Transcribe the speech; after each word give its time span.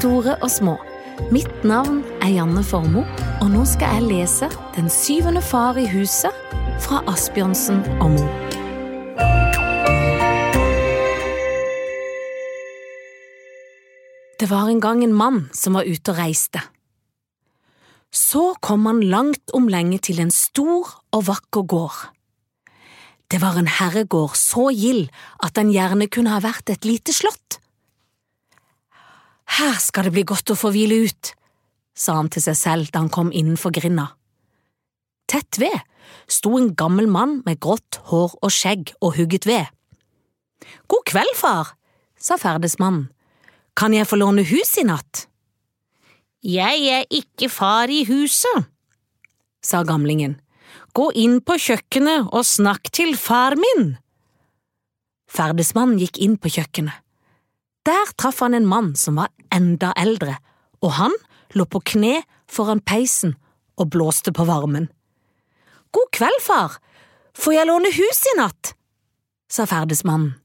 store 0.00 0.36
og 0.40 0.48
små. 0.48 0.78
Mitt 1.34 1.64
navn 1.66 2.00
er 2.24 2.32
Janne 2.32 2.62
Formoe, 2.64 3.04
og 3.42 3.50
nå 3.52 3.66
skal 3.68 3.98
jeg 3.98 4.06
lese 4.08 4.48
Den 4.72 4.88
syvende 4.88 5.42
far 5.44 5.76
i 5.76 5.84
huset 5.90 6.32
fra 6.80 7.02
Asbjørnsen 7.10 7.82
og 8.00 8.14
Moe. 8.14 8.30
Det 14.40 14.48
var 14.48 14.70
en 14.72 14.80
gang 14.80 15.04
en 15.04 15.12
mann 15.12 15.42
som 15.52 15.76
var 15.76 15.84
ute 15.84 16.14
og 16.14 16.22
reiste. 16.22 16.62
Så 18.08 18.54
kom 18.64 18.88
han 18.88 19.04
langt 19.04 19.52
om 19.52 19.68
lenge 19.68 20.00
til 20.00 20.24
en 20.24 20.32
stor 20.32 20.96
og 21.12 21.26
vakker 21.28 21.68
gård. 21.68 22.06
Det 23.30 23.42
var 23.44 23.60
en 23.60 23.68
herregård 23.68 24.32
så 24.38 24.70
gild 24.72 25.10
at 25.44 25.60
den 25.60 25.74
gjerne 25.76 26.08
kunne 26.08 26.32
ha 26.32 26.40
vært 26.40 26.72
et 26.72 26.88
lite 26.88 27.12
slott. 27.12 27.59
Her 29.60 29.76
skal 29.76 30.06
det 30.08 30.14
bli 30.14 30.22
godt 30.24 30.54
å 30.54 30.56
få 30.56 30.70
hvile 30.72 31.02
ut, 31.04 31.34
sa 31.92 32.14
han 32.16 32.30
til 32.32 32.40
seg 32.40 32.56
selv 32.56 32.92
da 32.94 33.02
han 33.02 33.10
kom 33.12 33.28
innenfor 33.28 33.74
grinda. 33.76 34.06
Tett 35.28 35.58
ved 35.60 35.76
sto 36.32 36.54
en 36.56 36.70
gammel 36.78 37.10
mann 37.12 37.42
med 37.44 37.60
grått 37.60 37.98
hår 38.08 38.38
og 38.40 38.54
skjegg 38.54 38.94
og 39.04 39.18
hugget 39.18 39.44
ved. 39.50 39.68
God 40.88 41.04
kveld, 41.10 41.34
far, 41.36 41.74
sa 42.16 42.38
ferdesmannen. 42.40 43.10
Kan 43.76 43.92
jeg 43.92 44.08
få 44.08 44.16
låne 44.22 44.46
hus 44.48 44.72
i 44.80 44.86
natt? 44.88 45.26
Jeg 46.40 46.88
er 46.88 47.04
ikke 47.12 47.50
far 47.52 47.92
i 47.92 48.00
huset, 48.08 48.64
sa 49.60 49.82
gamlingen. 49.84 50.38
Gå 50.96 51.10
inn 51.20 51.36
på 51.44 51.58
kjøkkenet 51.60 52.32
og 52.32 52.48
snakk 52.48 52.88
til 52.96 53.12
far 53.20 53.60
min. 53.60 53.94
Ferdesmannen 55.28 56.00
gikk 56.00 56.16
inn 56.24 56.40
på 56.40 56.48
kjøkkenet. 56.56 56.96
Der 57.86 58.12
traff 58.16 58.40
han 58.40 58.54
en 58.54 58.68
mann 58.68 58.94
som 58.96 59.16
var 59.16 59.30
enda 59.54 59.92
eldre, 59.96 60.36
og 60.84 60.92
han 60.98 61.14
lå 61.56 61.64
på 61.64 61.80
kne 61.92 62.20
foran 62.50 62.82
peisen 62.84 63.36
og 63.80 63.90
blåste 63.94 64.32
på 64.36 64.44
varmen. 64.44 64.90
God 65.90 66.10
kveld, 66.12 66.42
far, 66.44 66.76
får 67.34 67.56
jeg 67.56 67.68
låne 67.70 67.90
hus 67.96 68.22
i 68.34 68.36
natt? 68.38 68.74
sa 69.50 69.66
ferdesmannen. 69.66 70.36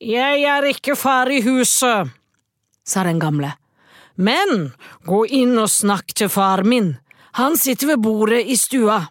Jeg 0.00 0.42
er 0.48 0.64
ikke 0.64 0.96
far 0.96 1.28
i 1.30 1.42
huset, 1.44 2.08
sa 2.82 3.04
den 3.04 3.20
gamle. 3.20 3.52
Men 4.16 4.72
gå 5.06 5.26
inn 5.28 5.52
og 5.60 5.68
snakk 5.70 6.14
til 6.16 6.30
far 6.32 6.64
min, 6.64 6.94
han 7.36 7.56
sitter 7.60 7.92
ved 7.92 8.02
bordet 8.02 8.40
i 8.48 8.56
stua. 8.58 9.02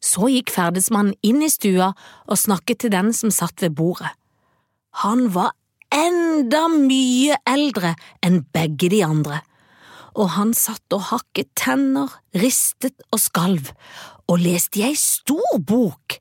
Så 0.00 0.30
gikk 0.30 0.54
ferdesmannen 0.54 1.16
inn 1.26 1.42
i 1.42 1.50
stua 1.52 1.90
og 2.24 2.38
snakket 2.38 2.84
til 2.84 2.94
den 2.94 3.12
som 3.16 3.34
satt 3.34 3.60
ved 3.66 3.74
bordet. 3.76 4.14
Han 5.02 5.28
var 5.34 5.52
enda 5.92 6.66
mye 6.72 7.36
eldre 7.48 7.94
enn 8.24 8.42
begge 8.54 8.90
de 8.92 9.02
andre, 9.04 9.40
og 10.16 10.32
han 10.36 10.54
satt 10.56 10.96
og 10.96 11.08
hakket 11.10 11.50
tenner, 11.58 12.08
ristet 12.36 12.96
og 13.12 13.20
skalv, 13.20 13.72
og 14.26 14.40
leste 14.42 14.80
i 14.80 14.86
ei 14.88 14.96
stor 14.98 15.60
bok, 15.60 16.16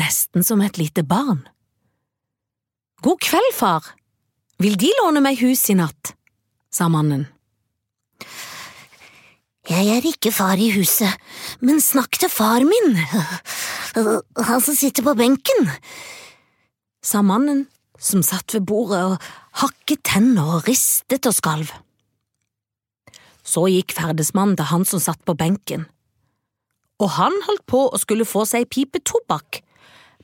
nesten 0.00 0.46
som 0.46 0.62
et 0.64 0.80
lite 0.80 1.04
barn. 1.06 1.44
God 3.04 3.20
kveld, 3.20 3.52
far, 3.52 3.84
vil 4.58 4.78
De 4.80 4.90
låne 5.02 5.20
meg 5.20 5.40
hus 5.44 5.68
i 5.70 5.76
natt? 5.78 6.14
sa 6.74 6.88
mannen. 6.90 7.28
Jeg 9.68 9.86
er 9.94 10.06
ikke 10.08 10.32
far 10.34 10.60
i 10.60 10.72
huset, 10.74 11.12
men 11.64 11.78
snakk 11.80 12.18
til 12.18 12.32
far 12.32 12.64
min, 12.66 12.96
han 14.48 14.64
som 14.64 14.74
sitter 14.76 15.06
på 15.06 15.14
benken, 15.16 15.70
sa 17.04 17.20
mannen 17.22 17.66
som 18.00 18.24
satt 18.24 18.54
ved 18.56 18.66
bordet 18.68 19.02
og 19.06 19.26
hakket 19.60 20.02
tenner 20.08 20.56
og 20.56 20.68
ristet 20.68 21.28
og 21.28 21.36
skalv. 21.36 21.72
Så 23.44 23.66
gikk 23.68 23.92
ferdesmannen 23.94 24.56
til 24.58 24.70
han 24.70 24.86
som 24.88 25.02
satt 25.02 25.20
på 25.28 25.36
benken, 25.36 25.84
og 27.02 27.10
han 27.18 27.34
holdt 27.46 27.64
på 27.68 27.82
å 27.90 28.00
skulle 28.00 28.26
få 28.28 28.46
seg 28.48 28.64
ei 28.64 28.70
pipe 28.70 29.02
tobakk, 29.04 29.60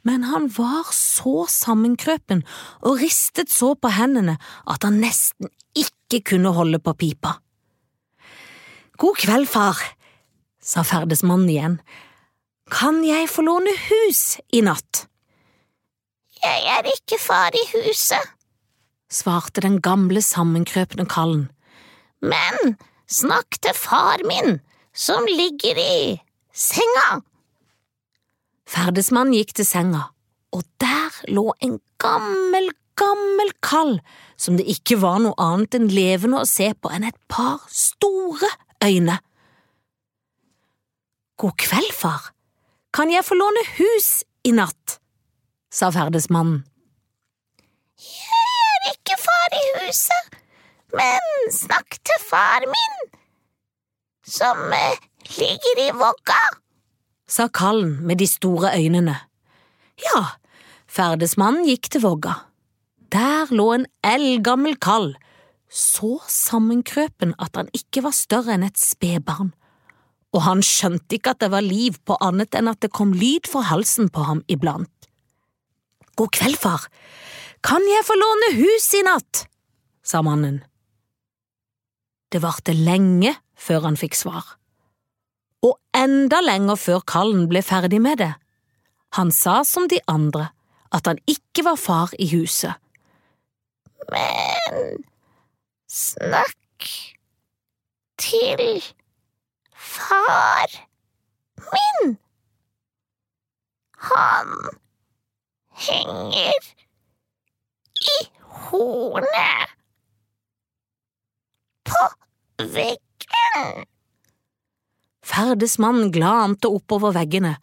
men 0.06 0.24
han 0.30 0.48
var 0.56 0.88
så 0.96 1.44
sammenkrøpen 1.50 2.40
og 2.80 3.02
ristet 3.02 3.52
så 3.52 3.74
på 3.76 3.90
hendene 3.92 4.38
at 4.64 4.86
han 4.86 4.96
nesten 5.02 5.50
ikke 5.76 6.22
kunne 6.32 6.54
holde 6.56 6.80
på 6.80 6.94
pipa. 6.96 7.36
God 9.00 9.20
kveld, 9.20 9.48
far, 9.48 9.76
sa 10.60 10.84
ferdesmannen 10.84 11.52
igjen. 11.52 11.76
Kan 12.72 13.04
jeg 13.04 13.28
få 13.32 13.44
låne 13.44 13.72
hus 13.88 14.38
i 14.52 14.64
natt? 14.64 15.09
Jeg 16.40 16.60
er 16.72 16.86
ikke 16.88 17.18
far 17.20 17.52
i 17.52 17.64
huset, 17.74 18.30
svarte 19.12 19.60
den 19.60 19.80
gamle, 19.84 20.22
sammenkrøpne 20.24 21.04
kallen. 21.10 21.48
Men 22.22 22.76
snakk 23.10 23.58
til 23.60 23.76
far 23.76 24.22
min, 24.24 24.60
som 24.94 25.26
ligger 25.28 25.76
i 25.80 26.20
senga. 26.54 27.20
Ferdesmannen 28.70 29.36
gikk 29.36 29.52
til 29.58 29.68
senga, 29.68 30.06
og 30.54 30.64
der 30.80 31.16
lå 31.28 31.50
en 31.60 31.80
gammel, 32.00 32.70
gammel 32.96 33.52
kall 33.64 33.98
som 34.40 34.56
det 34.56 34.68
ikke 34.72 35.00
var 35.02 35.20
noe 35.20 35.36
annet 35.40 35.76
enn 35.76 35.90
levende 35.92 36.40
å 36.40 36.48
se 36.48 36.70
på 36.72 36.92
enn 36.94 37.04
et 37.08 37.18
par 37.28 37.60
store 37.68 38.48
øyne. 38.84 39.18
God 41.40 41.56
kveld, 41.60 41.92
far, 41.96 42.32
kan 42.96 43.12
jeg 43.12 43.24
få 43.24 43.36
låne 43.36 43.64
hus 43.76 44.10
i 44.44 44.52
natt? 44.56 45.00
Sa 45.70 45.90
ferdesmannen. 45.94 46.64
Jeg 48.00 48.54
er 48.74 48.92
ikke 48.94 49.16
far 49.20 49.56
i 49.56 49.64
huset, 49.78 50.38
men 50.96 51.52
snakk 51.54 51.98
til 52.06 52.24
far 52.26 52.66
min, 52.66 52.98
som 54.26 54.72
eh, 54.74 54.98
ligger 55.38 55.84
i 55.86 55.90
vogga, 55.94 56.40
sa 57.30 57.46
kallen 57.46 58.00
med 58.06 58.18
de 58.18 58.26
store 58.26 58.72
øynene. 58.74 59.14
Ja, 60.02 60.22
ferdesmannen 60.90 61.68
gikk 61.68 61.90
til 61.92 62.02
vogga. 62.02 62.34
Der 63.12 63.50
lå 63.54 63.68
en 63.74 63.86
eldgammel 64.06 64.76
kall, 64.82 65.12
så 65.70 66.18
sammenkrøpen 66.26 67.36
at 67.38 67.54
han 67.58 67.70
ikke 67.74 68.02
var 68.06 68.14
større 68.16 68.56
enn 68.56 68.66
et 68.66 68.78
spedbarn, 68.80 69.52
og 70.34 70.42
han 70.46 70.62
skjønte 70.66 71.18
ikke 71.18 71.34
at 71.34 71.42
det 71.44 71.50
var 71.54 71.66
liv 71.66 71.98
på 72.06 72.18
annet 72.22 72.54
enn 72.58 72.70
at 72.70 72.82
det 72.82 72.92
kom 72.94 73.14
lyd 73.14 73.50
fra 73.50 73.62
halsen 73.70 74.10
på 74.10 74.26
ham 74.26 74.42
iblant. 74.50 74.90
God 76.20 76.34
kveld, 76.36 76.58
far, 76.60 76.82
kan 77.64 77.80
jeg 77.88 78.04
få 78.04 78.12
låne 78.18 78.52
hus 78.58 78.90
i 78.98 79.00
natt? 79.06 79.46
sa 80.04 80.20
mannen. 80.20 80.58
Det 82.28 82.42
varte 82.44 82.74
lenge 82.76 83.32
før 83.56 83.86
han 83.86 83.96
fikk 83.96 84.18
svar, 84.18 84.44
og 85.64 85.78
enda 85.96 86.42
lenger 86.44 86.76
før 86.76 87.00
kallen 87.08 87.46
ble 87.48 87.62
ferdig 87.64 88.02
med 88.04 88.20
det. 88.20 88.34
Han 89.16 89.32
sa 89.32 89.62
som 89.64 89.88
de 89.88 90.02
andre, 90.12 90.50
at 90.92 91.08
han 91.08 91.22
ikke 91.30 91.64
var 91.70 91.80
far 91.80 92.12
i 92.20 92.28
huset. 92.34 92.76
Men 94.12 95.00
snakk 95.88 96.90
til 98.20 98.84
far 99.72 100.76
min. 101.72 102.16
Han 104.12 104.54
henger 105.86 106.68
i 108.00 108.16
hornet 108.70 109.72
på 111.88 112.02
veggen. 112.74 113.86
Ferdesmannen 115.30 116.10
glante 116.14 116.70
oppover 116.70 117.14
veggene, 117.16 117.56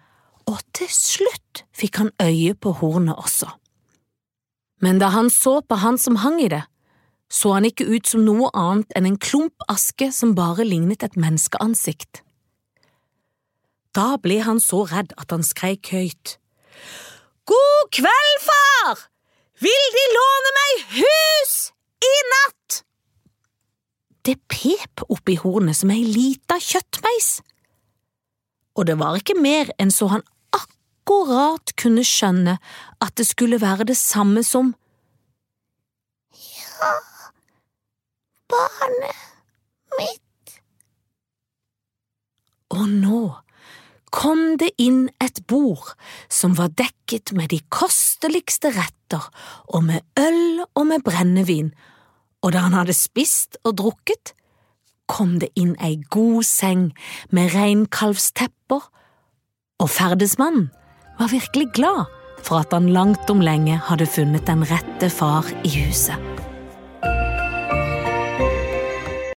og 0.48 0.62
til 0.76 0.90
slutt 0.94 1.64
fikk 1.76 2.02
han 2.02 2.12
øye 2.24 2.56
på 2.56 2.74
hornet 2.80 3.18
også. 3.18 3.50
Men 4.82 5.02
da 5.02 5.10
han 5.14 5.30
så 5.34 5.60
på 5.66 5.80
han 5.82 5.98
som 5.98 6.20
hang 6.22 6.40
i 6.42 6.52
det, 6.54 6.64
så 7.30 7.58
han 7.58 7.68
ikke 7.68 7.88
ut 7.90 8.08
som 8.08 8.24
noe 8.24 8.50
annet 8.56 8.94
enn 8.96 9.10
en 9.10 9.20
klump 9.20 9.66
aske 9.68 10.12
som 10.16 10.36
bare 10.38 10.64
lignet 10.64 11.04
et 11.04 11.18
menneskeansikt. 11.20 12.22
Da 13.98 14.16
ble 14.22 14.40
han 14.46 14.62
så 14.64 14.86
redd 14.88 15.16
at 15.18 15.34
han 15.34 15.44
skreik 15.44 15.90
høyt. 15.92 16.38
God 17.48 17.92
kveld, 17.96 18.40
far! 18.44 19.08
Vil 19.64 19.92
De 19.96 20.06
låne 20.14 20.54
meg 20.58 20.82
hus 21.00 21.54
i 22.04 22.14
natt? 22.32 22.82
Det 24.28 24.36
pep 24.52 25.06
oppi 25.08 25.38
hornet 25.40 25.80
som 25.80 25.94
ei 25.94 26.04
lita 26.04 26.60
kjøttmeis, 26.62 27.38
og 28.78 28.90
det 28.90 28.98
var 29.00 29.18
ikke 29.18 29.38
mer 29.40 29.72
enn 29.82 29.94
så 29.94 30.10
han 30.12 30.26
akkurat 30.54 31.72
kunne 31.80 32.04
skjønne 32.06 32.58
at 33.02 33.16
det 33.18 33.26
skulle 33.30 33.62
være 33.64 33.88
det 33.90 33.98
samme 33.98 34.44
som 34.46 34.76
Ja, 36.38 36.92
barnet 38.52 39.24
mitt. 39.98 40.60
Og 42.76 42.86
nå 42.92 43.22
kom 44.14 44.58
det 44.60 44.72
inn 44.82 45.08
et 45.24 45.42
bord 45.48 45.94
som 46.32 46.56
var 46.58 46.74
dekket 46.80 47.34
med 47.38 47.52
de 47.54 47.60
kosteligste 47.74 48.72
retter 48.76 49.30
og 49.68 49.84
med 49.88 50.06
øl 50.20 50.64
og 50.74 50.88
med 50.90 51.04
brennevin, 51.06 51.72
og 52.44 52.54
da 52.54 52.66
han 52.68 52.78
hadde 52.78 52.96
spist 52.96 53.60
og 53.64 53.78
drukket, 53.82 54.34
kom 55.08 55.38
det 55.40 55.50
inn 55.56 55.76
ei 55.84 56.02
god 56.12 56.44
seng 56.48 56.90
med 57.32 57.54
reinkalvstepper, 57.56 58.90
og 59.78 59.90
ferdesmannen 59.94 60.70
var 61.20 61.32
virkelig 61.32 61.72
glad 61.78 62.08
for 62.44 62.62
at 62.62 62.74
han 62.76 62.92
langt 62.94 63.30
om 63.30 63.42
lenge 63.44 63.80
hadde 63.90 64.10
funnet 64.10 64.48
den 64.48 64.66
rette 64.68 65.10
far 65.12 65.48
i 65.64 65.72
huset. 65.80 66.37